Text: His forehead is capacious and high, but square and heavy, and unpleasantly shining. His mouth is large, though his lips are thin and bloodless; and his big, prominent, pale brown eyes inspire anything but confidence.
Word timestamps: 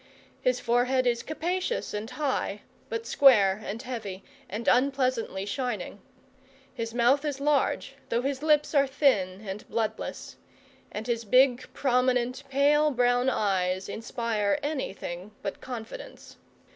His 0.41 0.59
forehead 0.59 1.05
is 1.05 1.21
capacious 1.21 1.93
and 1.93 2.09
high, 2.09 2.61
but 2.89 3.05
square 3.05 3.61
and 3.63 3.79
heavy, 3.79 4.23
and 4.49 4.67
unpleasantly 4.67 5.45
shining. 5.45 6.01
His 6.73 6.91
mouth 6.91 7.23
is 7.23 7.39
large, 7.39 7.93
though 8.09 8.23
his 8.23 8.41
lips 8.41 8.73
are 8.73 8.87
thin 8.87 9.47
and 9.47 9.69
bloodless; 9.69 10.37
and 10.91 11.05
his 11.05 11.23
big, 11.23 11.71
prominent, 11.75 12.41
pale 12.49 12.89
brown 12.89 13.29
eyes 13.29 13.87
inspire 13.87 14.57
anything 14.63 15.33
but 15.43 15.61
confidence. 15.61 16.37